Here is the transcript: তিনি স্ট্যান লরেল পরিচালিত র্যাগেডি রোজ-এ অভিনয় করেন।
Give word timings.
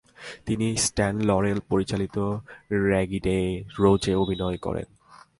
তিনি 0.45 0.67
স্ট্যান 0.77 1.15
লরেল 1.21 1.59
পরিচালিত 1.69 2.17
র্যাগেডি 2.87 3.37
রোজ-এ 3.79 4.13
অভিনয় 4.15 4.57
করেন। 4.57 4.87